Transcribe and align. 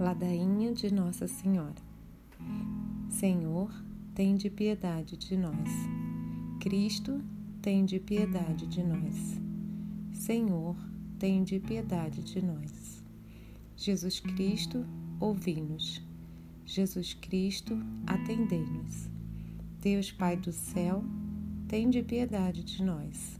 Ladainha 0.00 0.72
de 0.72 0.90
Nossa 0.90 1.28
Senhora. 1.28 1.76
Senhor, 3.10 3.70
tem 4.14 4.34
de 4.34 4.48
piedade 4.48 5.14
de 5.14 5.36
nós. 5.36 5.68
Cristo, 6.58 7.22
tem 7.60 7.84
de 7.84 8.00
piedade 8.00 8.66
de 8.66 8.82
nós. 8.82 9.38
Senhor, 10.10 10.74
tem 11.18 11.44
de 11.44 11.60
piedade 11.60 12.22
de 12.22 12.42
nós. 12.42 13.04
Jesus 13.76 14.20
Cristo, 14.20 14.86
ouvi-nos. 15.20 16.00
Jesus 16.64 17.12
Cristo, 17.12 17.78
atendei-nos. 18.06 19.06
Deus 19.82 20.10
Pai 20.10 20.34
do 20.34 20.50
céu, 20.50 21.04
tem 21.68 21.90
de 21.90 22.02
piedade 22.02 22.64
de 22.64 22.82
nós. 22.82 23.38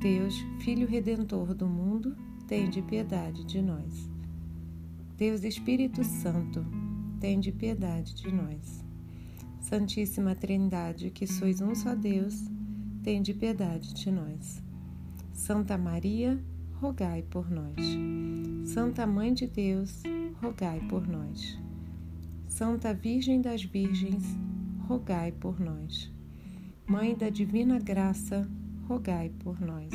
Deus, 0.00 0.34
Filho 0.58 0.88
Redentor 0.88 1.54
do 1.54 1.68
mundo, 1.68 2.16
tem 2.48 2.68
de 2.68 2.82
piedade 2.82 3.44
de 3.44 3.62
nós. 3.62 4.17
Deus 5.18 5.42
Espírito 5.42 6.04
Santo, 6.04 6.64
tende 7.18 7.50
piedade 7.50 8.14
de 8.14 8.30
nós. 8.30 8.84
Santíssima 9.60 10.36
Trindade, 10.36 11.10
que 11.10 11.26
sois 11.26 11.60
um 11.60 11.74
só 11.74 11.92
Deus, 11.96 12.48
tende 13.02 13.34
piedade 13.34 13.94
de 13.94 14.12
nós. 14.12 14.62
Santa 15.32 15.76
Maria, 15.76 16.40
rogai 16.80 17.22
por 17.22 17.50
nós. 17.50 17.74
Santa 18.64 19.08
Mãe 19.08 19.34
de 19.34 19.48
Deus, 19.48 20.04
rogai 20.40 20.78
por 20.88 21.08
nós. 21.08 21.58
Santa 22.46 22.94
Virgem 22.94 23.40
das 23.42 23.64
Virgens, 23.64 24.22
rogai 24.86 25.32
por 25.32 25.58
nós. 25.58 26.12
Mãe 26.86 27.16
da 27.16 27.28
Divina 27.28 27.80
Graça, 27.80 28.48
rogai 28.86 29.32
por 29.40 29.60
nós. 29.60 29.90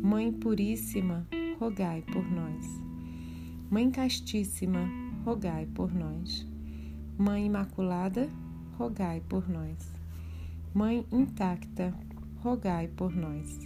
Mãe 0.00 0.32
Puríssima, 0.32 1.26
rogai 1.58 2.02
por 2.02 2.24
nós. 2.30 2.89
Mãe 3.70 3.88
Castíssima, 3.88 4.80
rogai 5.24 5.64
por 5.64 5.94
nós. 5.94 6.44
Mãe 7.16 7.46
Imaculada, 7.46 8.28
rogai 8.76 9.22
por 9.28 9.48
nós. 9.48 9.94
Mãe 10.74 11.06
Intacta, 11.12 11.94
rogai 12.42 12.88
por 12.88 13.14
nós. 13.14 13.60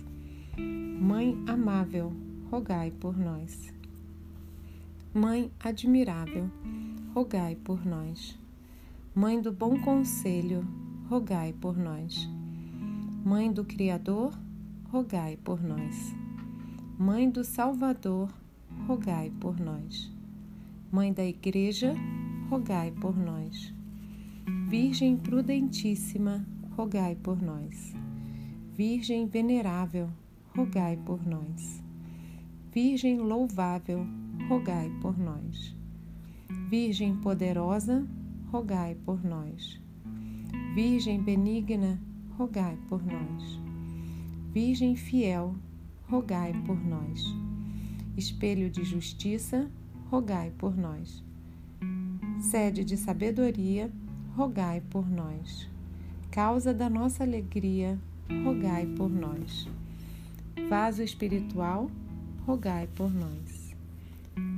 Mãe 1.00 1.42
Amável, 1.46 2.12
rogai 2.50 2.90
por 2.90 3.16
nós. 3.16 3.72
Mãe 5.14 5.50
Admirável, 5.58 6.50
rogai 7.14 7.56
por 7.56 7.86
nós. 7.86 8.38
Mãe 9.14 9.40
do 9.40 9.52
Bom 9.52 9.80
Conselho, 9.80 10.68
rogai 11.08 11.54
por 11.54 11.78
nós. 11.78 12.28
Mãe 13.24 13.50
do 13.50 13.64
Criador, 13.64 14.38
rogai 14.90 15.38
por 15.38 15.62
nós. 15.62 16.14
Mãe 16.98 17.30
do 17.30 17.42
Salvador, 17.42 18.28
rogai 18.86 19.32
por 19.40 19.58
nós. 19.58 20.12
Mãe 20.92 21.12
da 21.12 21.24
Igreja, 21.24 21.94
rogai 22.50 22.90
por 22.92 23.16
nós. 23.16 23.74
Virgem 24.68 25.16
prudentíssima, 25.16 26.46
rogai 26.76 27.16
por 27.16 27.40
nós. 27.40 27.94
Virgem 28.76 29.26
venerável, 29.26 30.10
rogai 30.54 30.96
por 30.96 31.26
nós. 31.26 31.82
Virgem 32.72 33.18
louvável, 33.18 34.06
rogai 34.48 34.90
por 35.00 35.18
nós. 35.18 35.74
Virgem 36.68 37.16
poderosa, 37.16 38.06
rogai 38.52 38.94
por 38.94 39.24
nós. 39.24 39.80
Virgem 40.74 41.22
benigna, 41.22 42.00
rogai 42.36 42.78
por 42.88 43.02
nós. 43.02 43.60
Virgem 44.52 44.94
fiel, 44.94 45.56
rogai 46.08 46.52
por 46.66 46.78
nós 46.84 47.34
espelho 48.16 48.70
de 48.70 48.84
justiça, 48.84 49.70
rogai 50.10 50.52
por 50.56 50.76
nós. 50.76 51.22
Sede 52.40 52.84
de 52.84 52.96
sabedoria, 52.96 53.90
rogai 54.36 54.80
por 54.80 55.08
nós. 55.08 55.68
Causa 56.30 56.74
da 56.74 56.90
nossa 56.90 57.24
alegria, 57.24 57.98
rogai 58.44 58.86
por 58.86 59.10
nós. 59.10 59.68
Vaso 60.68 61.02
espiritual, 61.02 61.90
rogai 62.46 62.88
por 62.94 63.12
nós. 63.12 63.74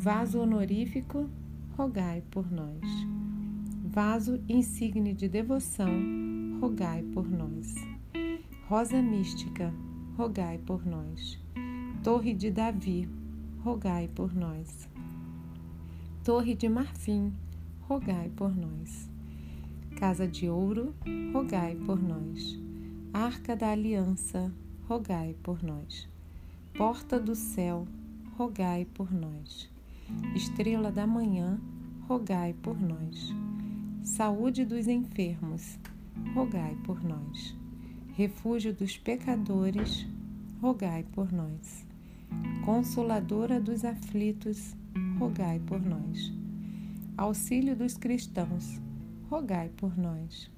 Vaso 0.01 0.41
honorífico, 0.41 1.29
rogai 1.77 2.23
por 2.31 2.51
nós. 2.51 2.81
Vaso 3.85 4.41
insigne 4.49 5.15
de 5.15 5.29
devoção, 5.29 5.91
rogai 6.61 7.03
por 7.03 7.29
nós. 7.29 7.75
Rosa 8.69 9.01
mística, 9.01 9.73
rogai 10.17 10.59
por 10.59 10.85
nós. 10.85 11.39
Torre 12.03 12.35
de 12.35 12.51
Davi, 12.51 13.09
rogai 13.67 14.07
por 14.07 14.33
nós. 14.33 14.89
Torre 16.23 16.55
de 16.55 16.69
marfim, 16.69 17.33
rogai 17.89 18.29
por 18.29 18.55
nós. 18.57 19.11
Casa 19.97 20.25
de 20.25 20.49
ouro, 20.49 20.95
rogai 21.33 21.75
por 21.75 22.01
nós. 22.01 22.57
Arca 23.13 23.57
da 23.57 23.73
aliança, 23.73 24.53
rogai 24.89 25.35
por 25.43 25.65
nós. 25.65 26.09
Porta 26.79 27.19
do 27.19 27.35
céu, 27.35 27.89
rogai 28.37 28.85
por 28.85 29.13
nós. 29.13 29.69
Estrela 30.37 30.93
da 30.93 31.05
manhã, 31.05 31.59
rogai 32.07 32.55
por 32.63 32.81
nós. 32.81 33.35
Saúde 34.05 34.65
dos 34.65 34.87
enfermos, 34.87 35.77
rogai 36.37 36.77
por 36.85 37.03
nós. 37.03 37.57
Refúgio 38.15 38.73
dos 38.73 38.97
pecadores, 38.97 40.07
rogai 40.63 41.03
por 41.03 41.33
nós. 41.33 41.86
Consoladora 42.65 43.61
dos 43.61 43.85
aflitos, 43.85 44.75
rogai 45.19 45.61
por 45.61 45.81
nós. 45.81 46.33
Auxílio 47.17 47.77
dos 47.77 47.97
cristãos, 47.97 48.81
rogai 49.31 49.71
por 49.77 49.97
nós. 49.97 50.51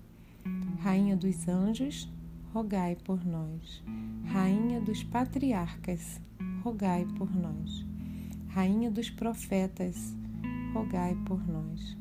Rainha 0.80 1.16
dos 1.16 1.48
anjos, 1.48 2.10
rogai 2.52 2.96
por 2.96 3.24
nós. 3.24 3.82
Rainha 4.24 4.80
dos 4.80 5.02
patriarcas, 5.04 6.20
rogai 6.62 7.06
por 7.16 7.34
nós. 7.34 7.86
Rainha 8.48 8.90
dos 8.90 9.10
profetas, 9.10 10.16
rogai 10.72 11.14
por 11.26 11.46
nós. 11.46 11.96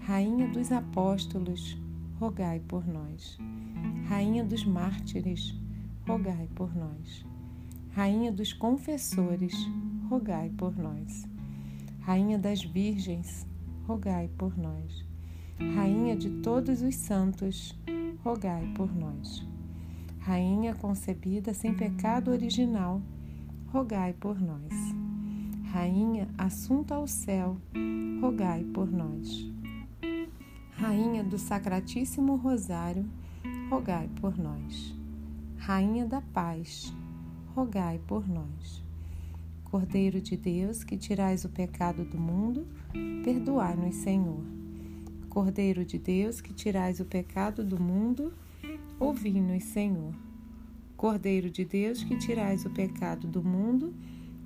Rainha 0.00 0.48
dos 0.48 0.70
apóstolos, 0.70 1.76
rogai 2.18 2.60
por 2.60 2.86
nós. 2.86 3.38
Rainha 4.08 4.44
dos 4.44 4.64
mártires, 4.64 5.54
rogai 6.06 6.48
por 6.54 6.74
nós. 6.74 7.24
Rainha 7.98 8.30
dos 8.30 8.52
confessores, 8.52 9.52
rogai 10.08 10.50
por 10.50 10.78
nós. 10.78 11.26
Rainha 11.98 12.38
das 12.38 12.62
virgens, 12.62 13.44
rogai 13.88 14.30
por 14.38 14.56
nós. 14.56 15.04
Rainha 15.74 16.14
de 16.14 16.30
todos 16.40 16.80
os 16.80 16.94
santos, 16.94 17.76
rogai 18.22 18.72
por 18.76 18.94
nós. 18.94 19.44
Rainha 20.20 20.76
concebida 20.76 21.52
sem 21.52 21.74
pecado 21.74 22.30
original, 22.30 23.02
rogai 23.66 24.12
por 24.12 24.40
nós. 24.40 24.72
Rainha 25.72 26.28
assunta 26.38 26.94
ao 26.94 27.08
céu, 27.08 27.56
rogai 28.20 28.62
por 28.62 28.88
nós. 28.92 29.52
Rainha 30.70 31.24
do 31.24 31.36
Sacratíssimo 31.36 32.36
Rosário, 32.36 33.04
rogai 33.68 34.08
por 34.20 34.38
nós. 34.38 34.96
Rainha 35.56 36.06
da 36.06 36.20
Paz, 36.20 36.94
rogai 37.58 38.00
por 38.06 38.28
nós. 38.28 38.84
Cordeiro 39.64 40.20
de 40.20 40.36
Deus, 40.36 40.84
que 40.84 40.96
tirais 40.96 41.44
o 41.44 41.48
pecado 41.48 42.04
do 42.04 42.16
mundo, 42.16 42.64
perdoai-nos, 43.24 43.96
Senhor. 43.96 44.44
Cordeiro 45.28 45.84
de 45.84 45.98
Deus, 45.98 46.40
que 46.40 46.54
tirais 46.54 47.00
o 47.00 47.04
pecado 47.04 47.64
do 47.64 47.82
mundo, 47.82 48.32
ouvi-nos, 49.00 49.64
Senhor. 49.64 50.14
Cordeiro 50.96 51.50
de 51.50 51.64
Deus, 51.64 52.04
que 52.04 52.16
tirais 52.16 52.64
o 52.64 52.70
pecado 52.70 53.26
do 53.26 53.42
mundo, 53.42 53.92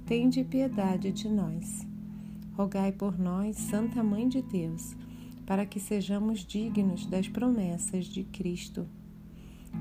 tende 0.06 0.42
piedade 0.42 1.12
de 1.12 1.28
nós. 1.28 1.86
Rogai 2.54 2.92
por 2.92 3.18
nós, 3.18 3.58
Santa 3.58 4.02
Mãe 4.02 4.26
de 4.26 4.40
Deus, 4.40 4.96
para 5.44 5.66
que 5.66 5.78
sejamos 5.78 6.46
dignos 6.46 7.04
das 7.04 7.28
promessas 7.28 8.06
de 8.06 8.24
Cristo. 8.24 8.86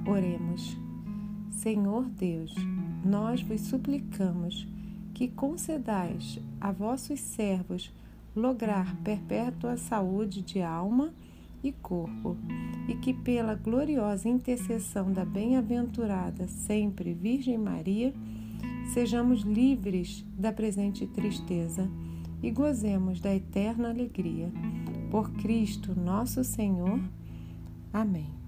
Oremos. 0.06 0.91
Senhor 1.52 2.06
Deus, 2.06 2.56
nós 3.06 3.42
vos 3.42 3.62
suplicamos 3.62 4.68
que 5.14 5.28
concedais 5.28 6.40
a 6.60 6.72
vossos 6.72 7.20
servos 7.20 7.94
lograr 8.36 8.96
perpétua 9.04 9.78
saúde 9.78 10.42
de 10.42 10.62
alma 10.62 11.14
e 11.64 11.72
corpo, 11.72 12.36
e 12.88 12.96
que 12.96 13.14
pela 13.14 13.54
gloriosa 13.54 14.28
intercessão 14.28 15.12
da 15.12 15.24
bem-aventurada 15.24 16.48
sempre 16.48 17.14
Virgem 17.14 17.58
Maria, 17.58 18.14
sejamos 18.94 19.42
livres 19.42 20.26
da 20.36 20.52
presente 20.52 21.06
tristeza 21.06 21.88
e 22.42 22.50
gozemos 22.50 23.20
da 23.20 23.36
eterna 23.36 23.90
alegria. 23.90 24.52
Por 25.12 25.30
Cristo 25.34 25.94
nosso 25.94 26.44
Senhor. 26.44 27.00
Amém. 27.94 28.41